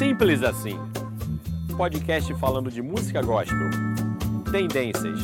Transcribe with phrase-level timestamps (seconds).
[0.00, 0.78] Simples assim.
[1.76, 3.68] Podcast falando de música gospel,
[4.50, 5.20] tendências,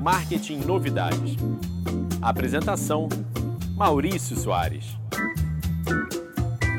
[0.00, 1.36] marketing novidades.
[2.22, 3.10] Apresentação:
[3.76, 4.96] Maurício Soares.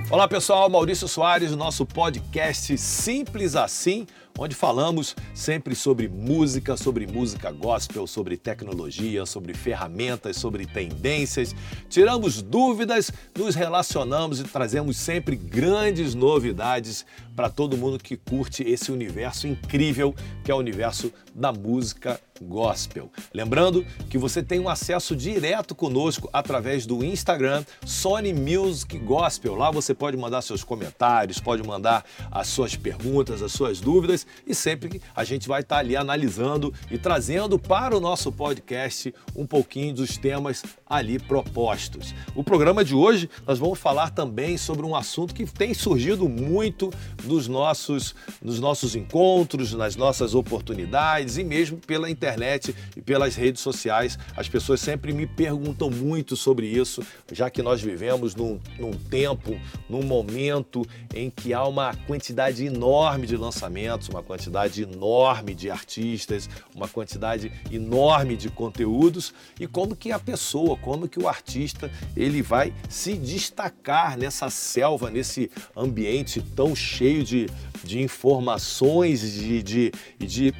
[0.09, 4.07] Olá pessoal, Maurício Soares, nosso podcast Simples Assim
[4.37, 11.55] onde falamos sempre sobre música, sobre música gospel, sobre tecnologia, sobre ferramentas, sobre tendências.
[11.89, 17.05] Tiramos dúvidas, nos relacionamos e trazemos sempre grandes novidades
[17.35, 23.11] para todo mundo que curte esse universo incrível que é o universo da música gospel.
[23.33, 29.55] Lembrando que você tem um acesso direto conosco através do Instagram Sony Music Gospel.
[29.55, 34.53] Lá você pode mandar seus comentários, pode mandar as suas perguntas, as suas dúvidas e
[34.53, 39.95] sempre a gente vai estar ali analisando e trazendo para o nosso podcast um pouquinho
[39.95, 42.13] dos temas ali propostos.
[42.35, 46.91] O programa de hoje nós vamos falar também sobre um assunto que tem surgido muito
[47.23, 53.61] nos nossos, nos nossos encontros, nas nossas oportunidades e mesmo pela internet e pelas redes
[53.61, 54.17] sociais.
[54.35, 59.59] As pessoas sempre me perguntam muito sobre isso, já que nós vivemos num, num tempo,
[59.89, 66.49] num momento em que há uma quantidade enorme de lançamentos, uma quantidade enorme de artistas,
[66.75, 72.41] uma quantidade enorme de conteúdos e como que a pessoa como que o artista ele
[72.41, 77.47] vai se destacar nessa selva, nesse ambiente tão cheio de,
[77.83, 80.53] de informações e de, de, de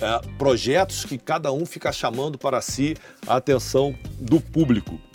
[0.00, 5.09] é, projetos que cada um fica chamando para si a atenção do público.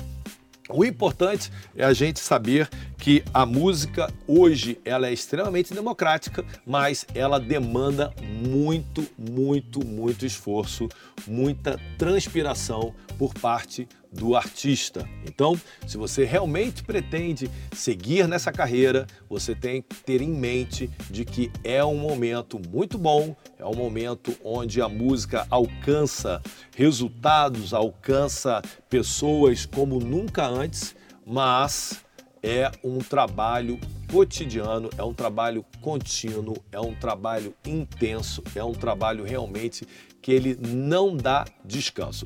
[0.70, 7.06] O importante é a gente saber que a música hoje ela é extremamente democrática, mas
[7.14, 10.90] ela demanda muito, muito, muito esforço,
[11.28, 15.08] muita transpiração por parte do artista.
[15.26, 21.26] Então, se você realmente pretende seguir nessa carreira, você tem que ter em mente de
[21.26, 26.42] que é um momento muito bom, é um momento onde a música alcança
[26.76, 32.04] resultados, alcança pessoas como nunca antes, mas
[32.42, 33.80] é um trabalho
[34.12, 39.88] cotidiano, é um trabalho contínuo, é um trabalho intenso, é um trabalho realmente
[40.22, 42.26] que ele não dá descanso.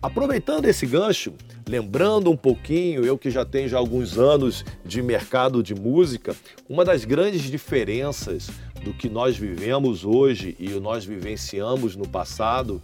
[0.00, 1.34] Aproveitando esse gancho,
[1.68, 6.36] lembrando um pouquinho, eu que já tenho já alguns anos de mercado de música,
[6.68, 8.48] uma das grandes diferenças
[8.84, 12.80] do que nós vivemos hoje e nós vivenciamos no passado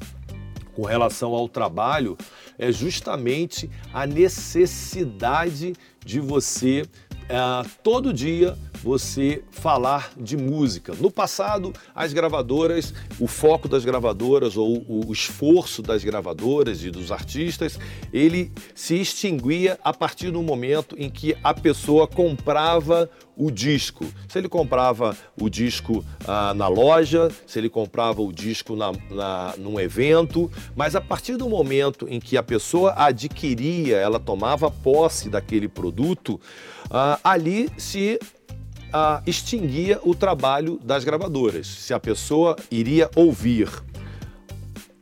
[0.74, 2.18] com relação ao trabalho
[2.58, 5.72] é justamente a necessidade
[6.04, 6.84] de você
[7.28, 10.94] é, todo dia você falar de música.
[11.00, 17.10] No passado, as gravadoras, o foco das gravadoras ou o esforço das gravadoras e dos
[17.10, 17.78] artistas,
[18.12, 24.04] ele se extinguia a partir do momento em que a pessoa comprava o disco.
[24.28, 29.54] Se ele comprava o disco ah, na loja, se ele comprava o disco na, na,
[29.56, 35.28] num evento, mas a partir do momento em que a pessoa adquiria, ela tomava posse
[35.28, 36.40] daquele produto,
[36.90, 38.18] ah, ali se
[38.92, 41.66] ah, extinguia o trabalho das gravadoras.
[41.66, 43.68] Se a pessoa iria ouvir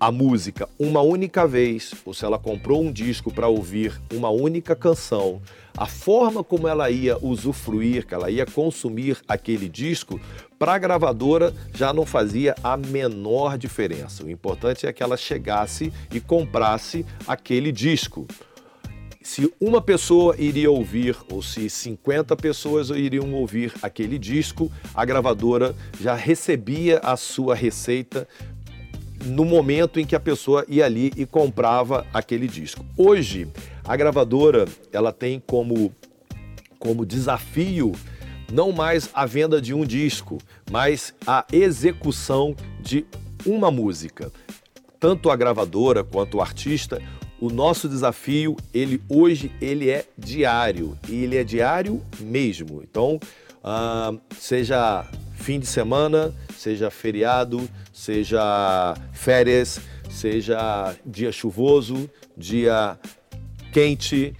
[0.02, 4.74] a música uma única vez, ou se ela comprou um disco para ouvir uma única
[4.74, 5.40] canção,
[5.76, 10.20] a forma como ela ia usufruir, que ela ia consumir aquele disco,
[10.58, 14.24] para a gravadora já não fazia a menor diferença.
[14.24, 18.26] O importante é que ela chegasse e comprasse aquele disco
[19.22, 25.74] se uma pessoa iria ouvir ou se 50 pessoas iriam ouvir aquele disco, a gravadora
[26.00, 28.26] já recebia a sua receita
[29.24, 32.84] no momento em que a pessoa ia ali e comprava aquele disco.
[32.96, 33.48] Hoje,
[33.84, 35.94] a gravadora ela tem como,
[36.78, 37.92] como desafio
[38.52, 40.38] não mais a venda de um disco,
[40.70, 43.06] mas a execução de
[43.46, 44.30] uma música.
[45.00, 47.00] Tanto a gravadora quanto o artista
[47.42, 52.84] o nosso desafio, ele hoje ele é diário e ele é diário mesmo.
[52.88, 53.18] Então,
[53.64, 55.04] uh, seja
[55.34, 62.96] fim de semana, seja feriado, seja férias, seja dia chuvoso, dia
[63.72, 64.36] quente,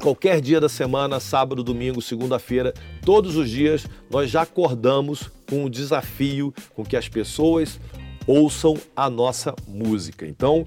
[0.00, 2.72] qualquer dia da semana, sábado, domingo, segunda-feira,
[3.04, 7.80] todos os dias nós já acordamos com o desafio com que as pessoas
[8.28, 10.24] ouçam a nossa música.
[10.24, 10.64] Então,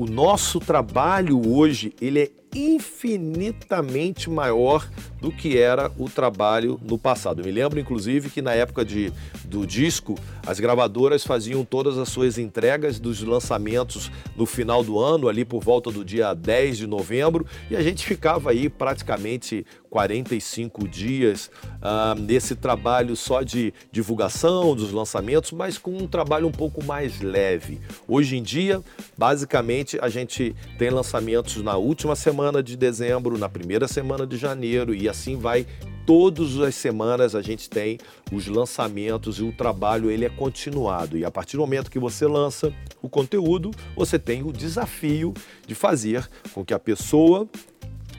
[0.00, 4.88] o nosso trabalho hoje ele é infinitamente maior
[5.20, 7.40] do que era o trabalho no passado.
[7.40, 9.12] Eu me lembro, inclusive, que na época de,
[9.44, 15.28] do disco, as gravadoras faziam todas as suas entregas dos lançamentos no final do ano,
[15.28, 20.88] ali por volta do dia 10 de novembro, e a gente ficava aí praticamente 45
[20.88, 21.50] dias
[21.82, 27.20] ah, nesse trabalho só de divulgação dos lançamentos, mas com um trabalho um pouco mais
[27.20, 27.80] leve.
[28.06, 28.80] Hoje em dia,
[29.18, 34.94] basicamente, a gente tem lançamentos na última semana de dezembro, na primeira semana de janeiro
[34.94, 35.66] e assim vai
[36.06, 37.98] todas as semanas a gente tem
[38.32, 41.16] os lançamentos e o trabalho ele é continuado.
[41.16, 45.32] E a partir do momento que você lança o conteúdo, você tem o desafio
[45.66, 47.48] de fazer com que a pessoa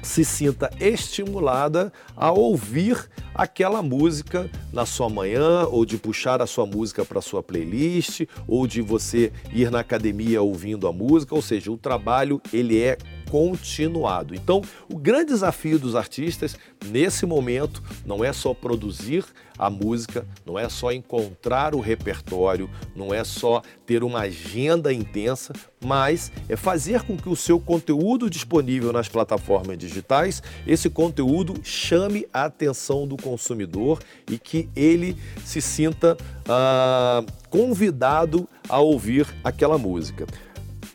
[0.01, 6.65] se sinta estimulada a ouvir aquela música na sua manhã, ou de puxar a sua
[6.65, 11.41] música para a sua playlist, ou de você ir na academia ouvindo a música, ou
[11.41, 12.97] seja, o trabalho ele é
[13.31, 14.35] continuado.
[14.35, 19.23] Então, o grande desafio dos artistas nesse momento não é só produzir
[19.57, 25.53] a música, não é só encontrar o repertório, não é só ter uma agenda intensa,
[25.79, 32.27] mas é fazer com que o seu conteúdo disponível nas plataformas digitais, esse conteúdo chame
[32.33, 33.99] a atenção do consumidor
[34.29, 36.17] e que ele se sinta
[36.49, 40.25] ah, convidado a ouvir aquela música.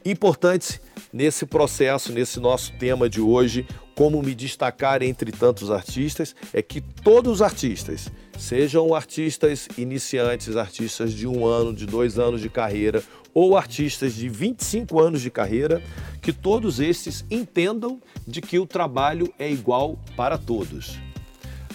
[0.07, 0.81] Importante
[1.13, 3.67] nesse processo, nesse nosso tema de hoje,
[3.97, 8.09] como me destacar entre tantos artistas, é que todos os artistas,
[8.39, 13.03] sejam artistas iniciantes, artistas de um ano, de dois anos de carreira,
[13.35, 15.83] ou artistas de 25 anos de carreira,
[16.23, 21.01] que todos esses entendam de que o trabalho é igual para todos.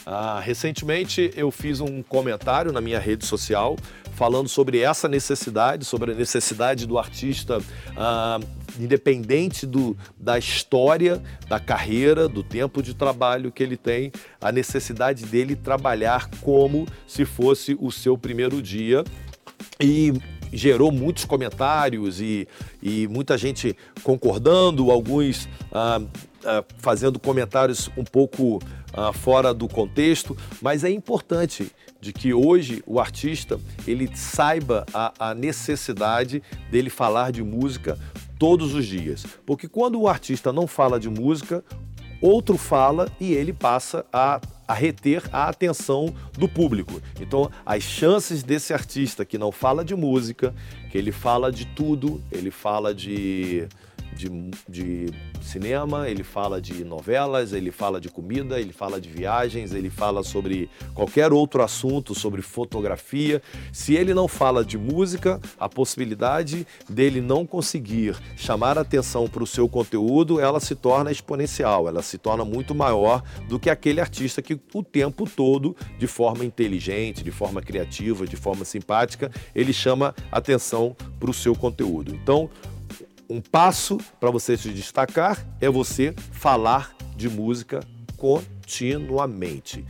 [0.06, 3.76] Ah, recentemente eu fiz um comentário na minha rede social
[4.22, 7.60] falando sobre essa necessidade, sobre a necessidade do artista
[7.98, 8.40] ah,
[8.80, 11.20] independente do, da história,
[11.50, 17.26] da carreira, do tempo de trabalho que ele tem, a necessidade dele trabalhar como se
[17.26, 19.04] fosse o seu primeiro dia.
[19.80, 20.14] E
[20.52, 22.48] gerou muitos comentários e,
[22.82, 26.02] e muita gente concordando, alguns ah,
[26.46, 28.60] ah, fazendo comentários um pouco
[28.94, 35.30] ah, fora do contexto, mas é importante de que hoje o artista ele saiba a,
[35.30, 37.98] a necessidade dele falar de música
[38.40, 39.26] todos os dias.
[39.46, 41.64] Porque quando o artista não fala de música,
[42.20, 44.42] outro fala e ele passa a,
[44.72, 47.02] a, reter a atenção do público.
[47.20, 50.54] Então, as chances desse artista que não fala de música,
[50.90, 53.68] que ele fala de tudo, ele fala de
[54.16, 54.30] de,
[54.68, 59.90] de cinema, ele fala de novelas, ele fala de comida, ele fala de viagens, ele
[59.90, 63.42] fala sobre qualquer outro assunto, sobre fotografia.
[63.72, 69.48] Se ele não fala de música, a possibilidade dele não conseguir chamar atenção para o
[69.48, 74.42] seu conteúdo, ela se torna exponencial, ela se torna muito maior do que aquele artista
[74.42, 80.14] que o tempo todo, de forma inteligente, de forma criativa, de forma simpática, ele chama
[80.32, 82.14] atenção para o seu conteúdo.
[82.14, 82.50] Então,
[83.32, 87.80] um passo para você se destacar é você falar de música
[88.18, 89.86] continuamente.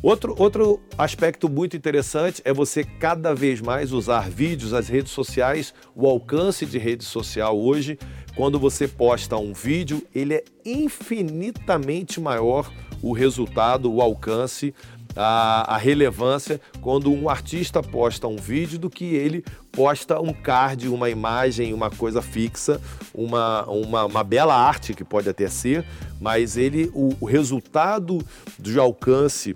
[0.00, 5.74] Outro, outro aspecto muito interessante é você cada vez mais usar vídeos, as redes sociais,
[5.96, 7.98] o alcance de rede social hoje.
[8.36, 12.70] Quando você posta um vídeo, ele é infinitamente maior
[13.02, 14.72] o resultado, o alcance
[15.16, 20.88] a, a, relevância quando um artista posta um vídeo do que ele posta um card,
[20.88, 22.80] uma imagem, uma coisa fixa,
[23.14, 25.84] uma, uma, uma bela arte que pode até ser,
[26.20, 28.24] mas ele o, o resultado
[28.58, 29.54] de alcance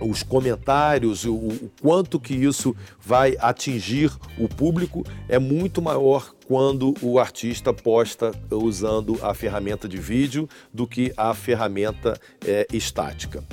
[0.00, 6.94] os comentários, o, o, quanto que isso vai atingir o público é muito maior quando
[7.00, 13.44] o artista posta usando a ferramenta de vídeo do que a ferramenta é, estática.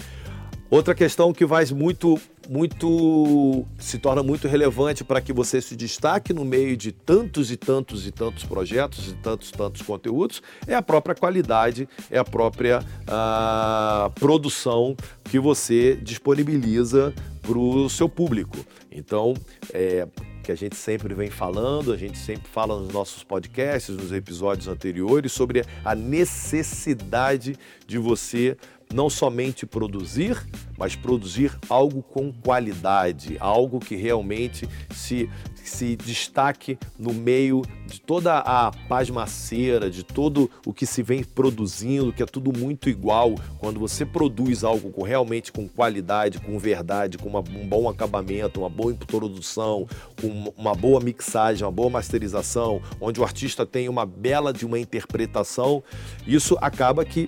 [0.71, 6.31] Outra questão que vai muito, muito, se torna muito relevante para que você se destaque
[6.31, 10.81] no meio de tantos e tantos e tantos projetos e tantos tantos conteúdos é a
[10.81, 18.57] própria qualidade, é a própria ah, produção que você disponibiliza para o seu público.
[18.91, 19.33] Então,
[19.73, 20.07] é,
[20.43, 24.67] que a gente sempre vem falando, a gente sempre fala nos nossos podcasts, nos episódios
[24.67, 27.55] anteriores, sobre a necessidade
[27.87, 28.57] de você
[28.93, 30.35] não somente produzir,
[30.77, 38.39] mas produzir algo com qualidade, algo que realmente se, se destaque no meio de toda
[38.39, 43.35] a pasmaceira, de todo o que se vem produzindo, que é tudo muito igual.
[43.59, 48.61] Quando você produz algo com, realmente com qualidade, com verdade, com uma, um bom acabamento,
[48.61, 49.87] uma boa introdução,
[50.19, 54.79] com uma boa mixagem, uma boa masterização, onde o artista tem uma bela de uma
[54.79, 55.83] interpretação,
[56.25, 57.27] isso acaba que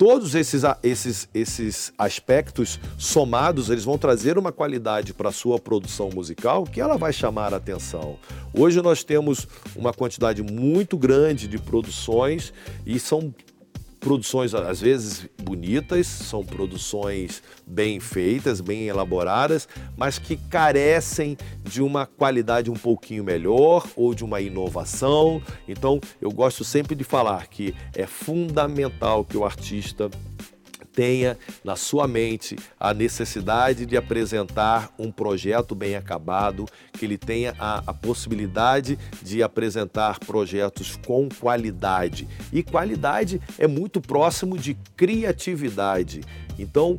[0.00, 6.08] todos esses, esses, esses aspectos somados, eles vão trazer uma qualidade para a sua produção
[6.08, 8.16] musical que ela vai chamar a atenção.
[8.54, 12.50] Hoje nós temos uma quantidade muito grande de produções
[12.86, 13.34] e são
[14.00, 22.06] produções às vezes bonitas, são produções bem feitas, bem elaboradas, mas que carecem de uma
[22.06, 25.42] qualidade um pouquinho melhor ou de uma inovação.
[25.68, 30.10] Então, eu gosto sempre de falar que é fundamental que o artista
[30.92, 37.54] tenha na sua mente a necessidade de apresentar um projeto bem acabado, que ele tenha
[37.58, 42.28] a, a possibilidade de apresentar projetos com qualidade.
[42.52, 46.20] E qualidade é muito próximo de criatividade.
[46.58, 46.98] Então,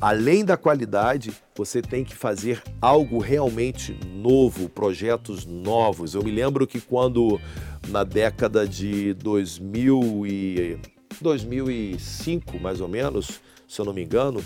[0.00, 6.14] além da qualidade, você tem que fazer algo realmente novo, projetos novos.
[6.14, 7.40] Eu me lembro que quando
[7.88, 14.42] na década de 2000 e 2005, mais ou menos, se eu não me engano,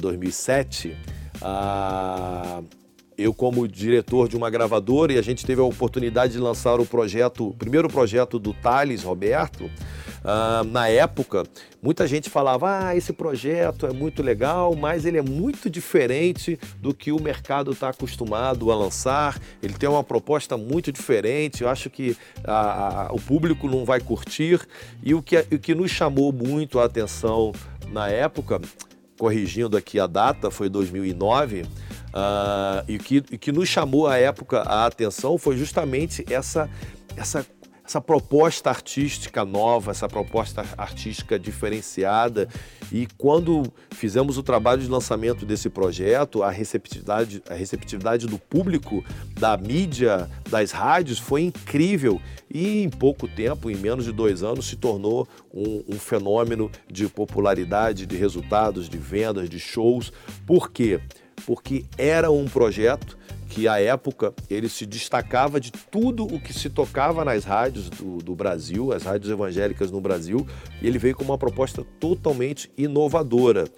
[0.00, 0.96] 2007, eh,
[1.42, 2.62] ah,
[3.16, 6.86] eu como diretor de uma gravadora e a gente teve a oportunidade de lançar o
[6.86, 9.70] projeto, o primeiro projeto do Thales Roberto,
[10.22, 11.44] Uh, na época,
[11.82, 16.94] muita gente falava: ah, esse projeto é muito legal, mas ele é muito diferente do
[16.94, 19.40] que o mercado está acostumado a lançar.
[19.62, 21.62] Ele tem uma proposta muito diferente.
[21.62, 24.60] Eu acho que a, a, o público não vai curtir.
[25.02, 27.52] E o que, o que nos chamou muito a atenção
[27.88, 28.60] na época,
[29.18, 31.62] corrigindo aqui a data, foi 2009.
[31.62, 31.66] Uh,
[32.14, 36.68] ah, e, que, e que nos chamou à época a atenção foi justamente essa,
[37.16, 37.44] essa
[37.92, 42.48] essa proposta artística nova, essa proposta artística diferenciada.
[42.90, 49.04] E quando fizemos o trabalho de lançamento desse projeto, a receptividade, a receptividade do público,
[49.38, 52.18] da mídia, das rádios foi incrível.
[52.50, 57.06] E em pouco tempo, em menos de dois anos, se tornou um, um fenômeno de
[57.08, 60.10] popularidade, de resultados, de vendas, de shows.
[60.46, 60.98] Por quê?
[61.46, 63.18] Porque era um projeto
[63.52, 68.16] que à época ele se destacava de tudo o que se tocava nas rádios do,
[68.16, 70.46] do, Brasil, as rádios evangélicas no Brasil,
[70.80, 73.68] e ele veio com uma proposta totalmente inovadora.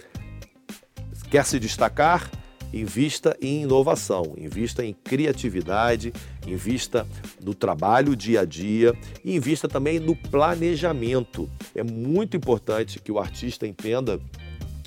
[1.29, 2.31] Quer se destacar?
[2.73, 6.13] Invista em inovação, invista em criatividade,
[6.47, 7.07] invista
[7.43, 8.95] no trabalho dia a dia
[9.25, 11.49] e invista também no planejamento.
[11.75, 14.21] É muito importante que o artista entenda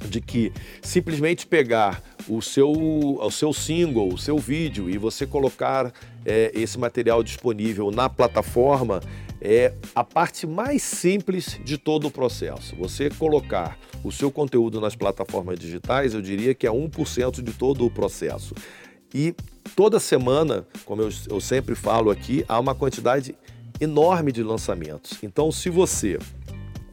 [0.06, 0.52] de que
[0.82, 5.92] simplesmente pegar o seu, o seu single, o seu vídeo e você colocar
[6.26, 9.02] é, esse material disponível na plataforma
[9.42, 12.76] é a parte mais simples de todo o processo.
[12.76, 17.86] Você colocar o seu conteúdo nas plataformas digitais, eu diria que é 1% de todo
[17.86, 18.54] o processo.
[19.14, 19.34] E
[19.76, 23.36] toda semana, como eu, eu sempre falo aqui, há uma quantidade
[23.80, 25.20] enorme de lançamentos.
[25.22, 26.18] Então, se você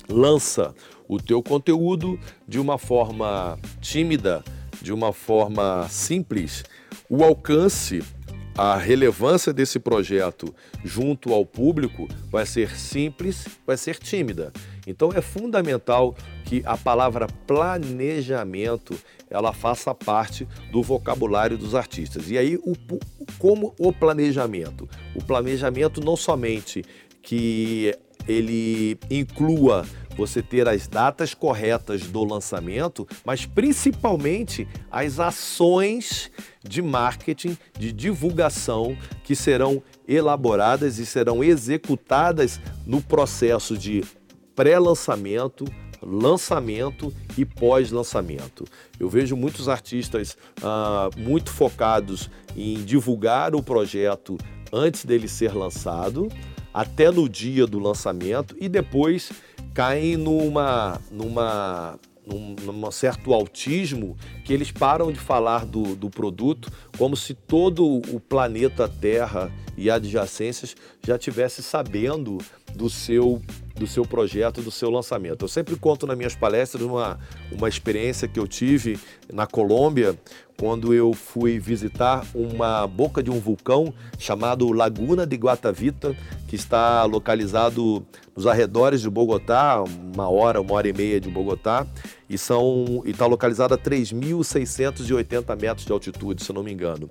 [0.09, 0.75] lança
[1.09, 4.43] o teu conteúdo de uma forma tímida,
[4.81, 6.65] de uma forma simples,
[7.09, 8.03] o alcance,
[8.57, 14.53] a relevância desse projeto junto ao público vai ser simples, vai ser tímida.
[14.87, 18.95] Então é fundamental que a palavra planejamento
[19.31, 22.31] ela faça parte do vocabulário dos artistas.
[22.31, 22.75] E aí o,
[23.39, 24.89] como o planejamento?
[25.15, 26.85] O planejamento não somente
[27.23, 29.85] que ele inclua
[30.17, 36.31] você ter as datas corretas do lançamento, mas principalmente as ações
[36.63, 44.05] de marketing, de divulgação que serão elaboradas e serão executadas no processo de
[44.55, 45.65] pré-lançamento,
[46.01, 48.65] lançamento e pós-lançamento.
[49.01, 54.39] Eu vejo muitos artistas ah, muito focados em divulgar o projeto
[54.73, 56.29] antes dele ser lançado,
[56.75, 59.31] até no dia do lançamento e depois
[59.73, 66.71] caem numa, numa, num, num certo autismo que eles param de falar do, do produto
[66.99, 70.75] como se todo o planeta Terra e adjacências
[71.05, 72.39] já tivesse sabendo
[72.75, 73.41] do seu
[73.75, 75.45] do seu projeto, do seu lançamento.
[75.45, 77.19] Eu sempre conto nas minhas palestras uma,
[77.51, 78.97] uma experiência que eu tive
[79.33, 80.17] na Colômbia,
[80.57, 87.03] quando eu fui visitar uma boca de um vulcão chamado Laguna de Guatavita, que está
[87.03, 88.07] localizado
[88.37, 91.85] nos arredores de Bogotá, uma hora, uma hora e meia de Bogotá,
[92.31, 97.11] e está localizado a 3.680 metros de altitude, se não me engano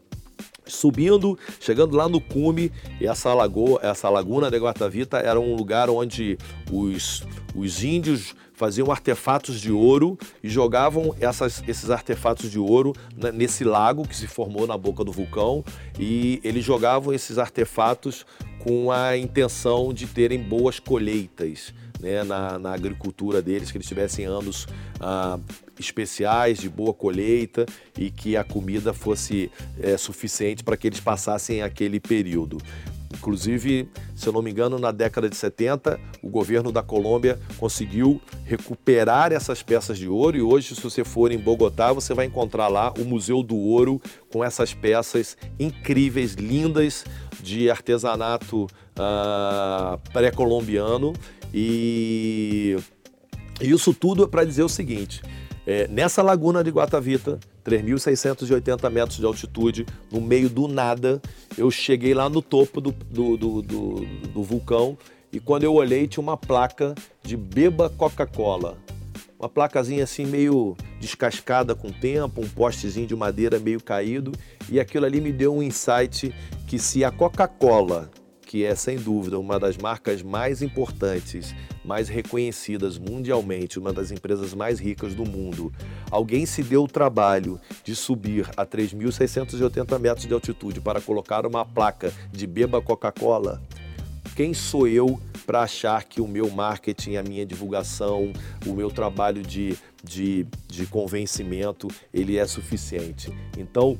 [0.65, 6.37] subindo, chegando lá no cume, essa lagoa, essa laguna de Guatavita era um lugar onde
[6.71, 12.93] os, os índios faziam artefatos de ouro e jogavam essas, esses artefatos de ouro
[13.33, 15.63] nesse lago que se formou na boca do vulcão
[15.99, 18.25] e eles jogavam esses artefatos
[18.59, 21.73] com a intenção de terem boas colheitas
[22.03, 24.67] né, na, na, agricultura deles, que eles tivessem anos
[24.99, 25.39] ah,
[25.79, 27.65] especiais de boa colheita
[27.97, 32.57] e que a comida fosse é, suficiente para que eles passassem aquele período.
[33.13, 38.19] Inclusive, se eu não me engano, na década de 70, o governo da Colômbia conseguiu
[38.43, 42.67] recuperar essas peças de ouro e hoje, se você for em Bogotá, você vai encontrar
[42.67, 47.05] lá o Museu do Ouro com essas peças incríveis, lindas,
[47.43, 51.13] de artesanato uh, pré-colombiano.
[51.53, 52.75] E
[53.61, 55.21] isso tudo é para dizer o seguinte:
[55.67, 61.21] é, nessa laguna de Guatavita, 3.680 metros de altitude, no meio do nada,
[61.57, 64.97] eu cheguei lá no topo do, do, do, do, do vulcão
[65.31, 68.77] e quando eu olhei tinha uma placa de beba Coca-Cola.
[69.39, 74.31] Uma placazinha assim meio descascada com o tempo, um postezinho de madeira meio caído,
[74.69, 76.33] e aquilo ali me deu um insight
[76.65, 78.09] que se a Coca-Cola
[78.53, 84.53] que é sem dúvida uma das marcas mais importantes, mais reconhecidas mundialmente, uma das empresas
[84.53, 85.73] mais ricas do mundo,
[86.11, 91.65] alguém se deu o trabalho de subir a 3.680 metros de altitude para colocar uma
[91.65, 93.59] placa de beba Coca-Cola,
[94.35, 98.33] quem sou eu para achar que o meu marketing, a minha divulgação,
[98.65, 103.31] o meu trabalho de, de, de convencimento, ele é suficiente?
[103.57, 103.97] Então,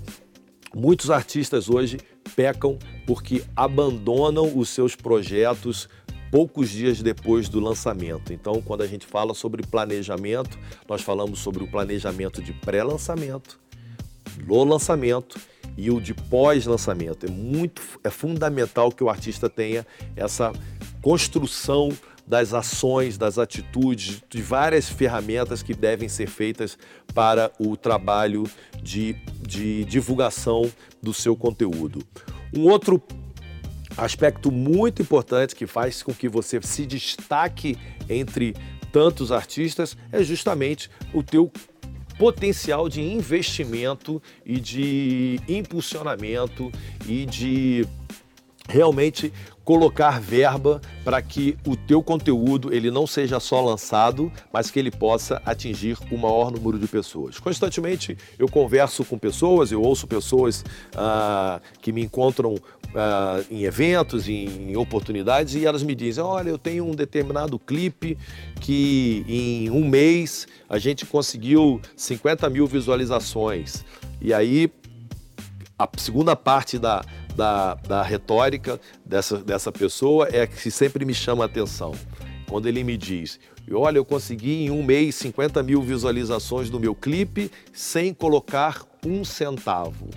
[0.73, 1.99] muitos artistas hoje
[2.35, 5.87] pecam porque abandonam os seus projetos
[6.31, 8.33] poucos dias depois do lançamento.
[8.33, 10.57] Então, quando a gente fala sobre planejamento,
[10.89, 13.59] nós falamos sobre o planejamento de pré-lançamento,
[14.45, 15.39] no lançamento
[15.77, 17.25] e o de pós-lançamento.
[17.25, 19.85] É muito é fundamental que o artista tenha
[20.15, 20.53] essa
[21.01, 21.89] construção
[22.25, 26.77] das ações, das atitudes, de várias ferramentas que devem ser feitas
[27.13, 28.43] para o trabalho
[28.81, 30.71] de, de divulgação
[31.01, 32.01] do seu conteúdo.
[32.55, 33.01] Um outro
[33.97, 37.77] aspecto muito importante que faz com que você se destaque
[38.09, 38.55] entre
[38.91, 41.51] tantos artistas é justamente o teu
[42.23, 46.71] potencial de investimento e de impulsionamento
[47.05, 47.85] e de
[48.67, 49.31] realmente
[49.63, 54.91] colocar verba para que o teu conteúdo ele não seja só lançado, mas que ele
[54.91, 57.39] possa atingir o maior número de pessoas.
[57.39, 60.65] Constantemente eu converso com pessoas, eu ouço pessoas
[60.95, 62.55] ah, que me encontram
[62.93, 68.17] ah, em eventos, em oportunidades e elas me dizem: olha, eu tenho um determinado clipe
[68.59, 73.85] que em um mês a gente conseguiu 50 mil visualizações.
[74.21, 74.69] E aí
[75.77, 77.03] a segunda parte da,
[77.35, 81.93] da, da retórica dessa, dessa pessoa é que sempre me chama a atenção.
[82.49, 83.39] Quando ele me diz,
[83.71, 89.23] olha, eu consegui em um mês 50 mil visualizações do meu clipe sem colocar um
[89.23, 90.09] centavo.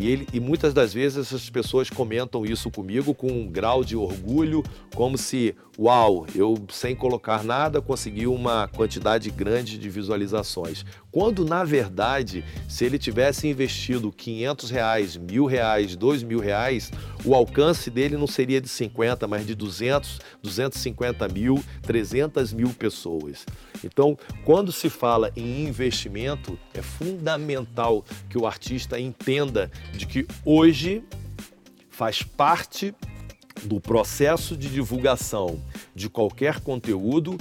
[0.00, 3.94] E, ele, e muitas das vezes essas pessoas comentam isso comigo com um grau de
[3.94, 4.62] orgulho,
[4.94, 10.86] como se, uau, eu sem colocar nada consegui uma quantidade grande de visualizações.
[11.12, 16.90] Quando na verdade, se ele tivesse investido 500 reais, mil reais, dois mil reais,
[17.22, 23.44] o alcance dele não seria de 50, mas de 200, 250 mil, 300 mil pessoas.
[23.84, 31.02] Então, quando se fala em investimento, é fundamental que o artista entenda de que hoje
[31.90, 32.94] faz parte
[33.62, 35.60] do processo de divulgação
[35.94, 37.36] de qualquer conteúdo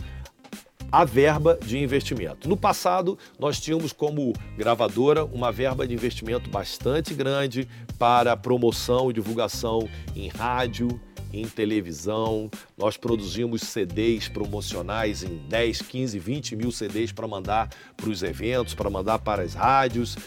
[0.92, 2.50] a verba de investimento.
[2.50, 9.14] No passado, nós tínhamos como gravadora uma verba de investimento bastante grande para promoção e
[9.14, 11.00] divulgação em rádio,
[11.32, 12.50] em televisão.
[12.78, 18.74] Nós produzimos CDs promocionais em 10, 15, 20 mil CDs para mandar para os eventos,
[18.74, 20.18] para mandar para as rádios.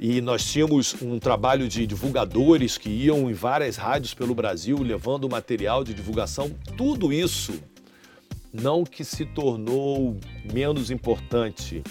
[0.00, 5.28] E nós tínhamos um trabalho de divulgadores que iam em várias rádios pelo Brasil levando
[5.28, 6.50] material de divulgação.
[6.76, 7.60] Tudo isso
[8.52, 10.16] não que se tornou
[10.52, 11.82] menos importante,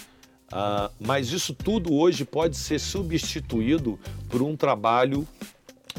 [0.52, 3.98] uh, mas isso tudo hoje pode ser substituído
[4.30, 5.28] por um trabalho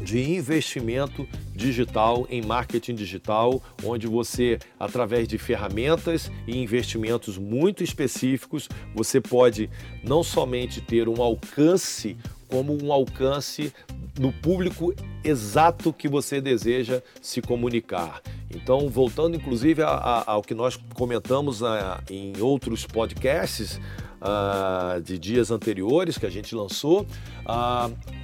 [0.04, 8.70] de investimento digital em marketing digital, onde você, através de ferramentas e investimentos muito específicos,
[8.96, 9.70] você pode
[10.04, 13.74] não somente ter um alcance, como um alcance
[14.20, 18.22] no público exato que você deseja se comunicar.
[18.50, 23.80] Então, voltando inclusive a, a, ao que nós comentamos a, em outros podcasts,
[24.20, 27.06] uh, de dias anteriores que a gente lançou.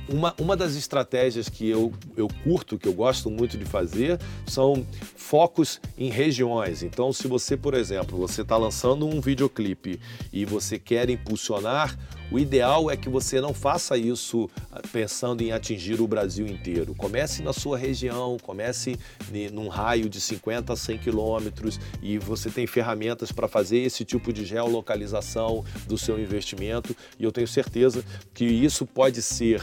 [0.07, 4.85] Uma, uma das estratégias que eu, eu curto, que eu gosto muito de fazer, são
[5.15, 6.83] focos em regiões.
[6.83, 9.99] Então, se você, por exemplo, você está lançando um videoclipe
[10.31, 11.97] e você quer impulsionar,
[12.31, 16.95] o ideal é que você não faça isso ah, pensando em atingir o Brasil inteiro.
[16.95, 18.99] Comece na sua região, comece
[19.51, 24.33] num raio de 50 a 100 quilômetros e você tem ferramentas para fazer esse tipo
[24.33, 29.61] de geolocalização do seu investimento e eu tenho certeza que isso pode ser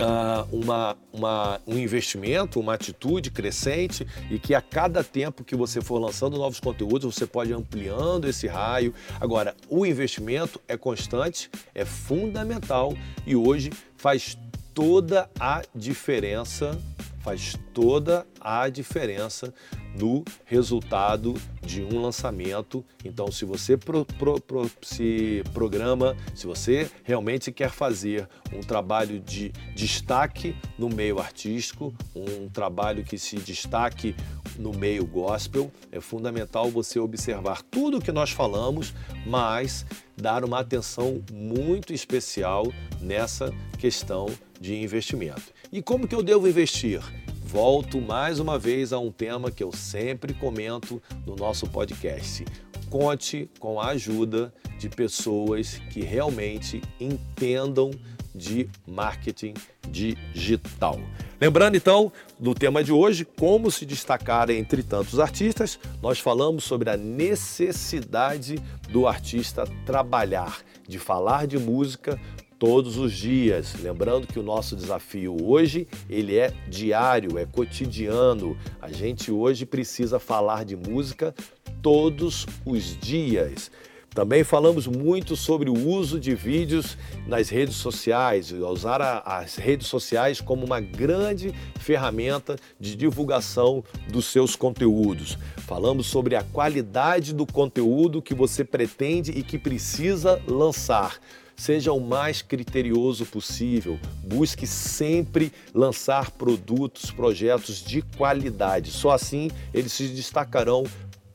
[0.00, 5.80] uh, uma, uma, um investimento, uma atitude crescente e que a cada tempo que você
[5.80, 8.94] for lançando novos conteúdos, você pode ampliando esse raio.
[9.20, 12.94] Agora, o investimento é constante, é fundamental
[13.26, 14.38] e hoje faz
[14.74, 16.78] toda a diferença
[17.26, 19.52] faz toda a diferença
[19.98, 22.84] no resultado de um lançamento.
[23.04, 29.18] Então, se você pro, pro, pro, se programa, se você realmente quer fazer um trabalho
[29.18, 34.14] de destaque no meio artístico, um trabalho que se destaque
[34.56, 38.94] no meio gospel, é fundamental você observar tudo o que nós falamos,
[39.26, 39.84] mas
[40.16, 44.26] dar uma atenção muito especial nessa questão
[44.60, 45.55] de investimento.
[45.72, 47.00] E como que eu devo investir?
[47.42, 52.44] Volto mais uma vez a um tema que eu sempre comento no nosso podcast.
[52.88, 57.90] Conte com a ajuda de pessoas que realmente entendam
[58.32, 59.54] de marketing
[59.88, 61.00] digital.
[61.40, 66.90] Lembrando então do tema de hoje, como se destacar entre tantos artistas, nós falamos sobre
[66.90, 68.56] a necessidade
[68.88, 72.20] do artista trabalhar, de falar de música
[72.58, 73.74] todos os dias.
[73.80, 78.56] Lembrando que o nosso desafio hoje, ele é diário, é cotidiano.
[78.80, 81.34] A gente hoje precisa falar de música
[81.82, 83.70] todos os dias.
[84.16, 89.88] Também falamos muito sobre o uso de vídeos nas redes sociais, usar a, as redes
[89.88, 95.36] sociais como uma grande ferramenta de divulgação dos seus conteúdos.
[95.58, 101.20] Falamos sobre a qualidade do conteúdo que você pretende e que precisa lançar
[101.56, 103.98] Seja o mais criterioso possível.
[104.22, 108.90] Busque sempre lançar produtos, projetos de qualidade.
[108.90, 110.84] Só assim eles se destacarão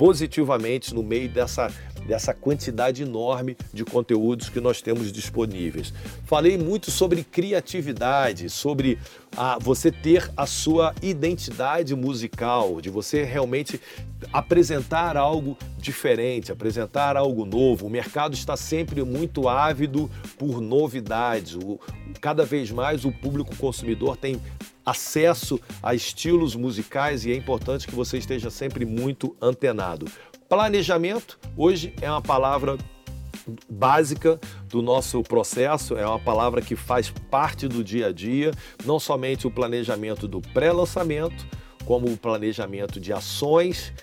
[0.02, 1.72] positivamente no meio dessa
[2.08, 5.94] dessa quantidade enorme de conteúdos que nós temos disponíveis.
[6.26, 8.98] Falei muito sobre criatividade, sobre
[9.38, 13.80] a, você ter a sua identidade musical, de você realmente
[14.34, 17.86] apresentar algo diferente, apresentar algo novo.
[17.86, 21.54] O mercado está sempre muito ávido por novidades.
[21.56, 21.80] O,
[22.20, 24.42] cada vez mais o público consumidor tem
[24.86, 30.06] acesso a estilos musicais e é importante que você esteja sempre muito antenado.
[30.50, 32.78] Planejamento, hoje é uma palavra
[33.70, 38.52] básica do nosso processo, é uma palavra que faz parte do dia a dia,
[38.86, 41.46] não somente o planejamento do pré-lançamento,
[41.86, 43.94] como o planejamento de ações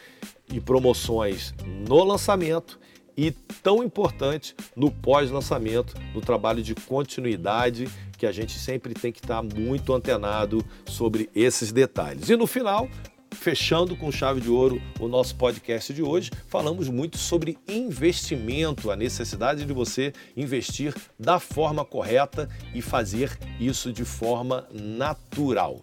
[0.52, 2.78] e promoções no lançamento
[3.16, 3.30] e
[3.62, 7.88] tão importante no pós-lançamento, no trabalho de continuidade,
[8.18, 12.28] que a gente sempre tem que estar muito antenado sobre esses detalhes.
[12.28, 12.88] E no final,
[13.31, 18.96] fechando com chave de ouro o nosso podcast de hoje, falamos muito sobre investimento, a
[18.96, 25.81] necessidade de você investir da forma correta e fazer isso de forma natural.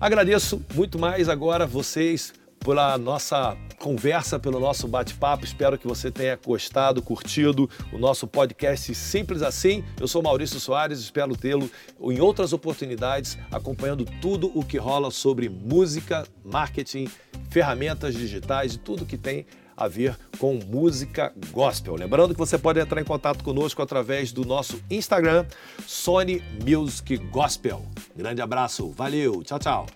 [0.00, 5.44] Agradeço muito mais agora vocês pela nossa conversa, pelo nosso bate-papo.
[5.44, 9.84] Espero que você tenha gostado, curtido o nosso podcast Simples Assim.
[10.00, 15.48] Eu sou Maurício Soares, espero tê-lo em outras oportunidades, acompanhando tudo o que rola sobre
[15.48, 17.08] música, marketing,
[17.50, 21.94] ferramentas digitais e tudo que tem a ver com música gospel.
[21.94, 25.46] Lembrando que você pode entrar em contato conosco através do nosso Instagram,
[25.86, 27.86] Sony Music Gospel.
[28.16, 29.86] Grande abraço, valeu, tchau, tchau.